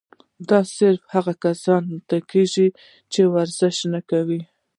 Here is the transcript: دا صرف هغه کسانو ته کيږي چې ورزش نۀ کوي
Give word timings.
دا 0.49 0.59
صرف 0.77 1.01
هغه 1.15 1.33
کسانو 1.45 1.95
ته 2.09 2.17
کيږي 2.31 2.67
چې 3.13 3.21
ورزش 3.33 3.77
نۀ 3.91 4.01
کوي 4.09 4.41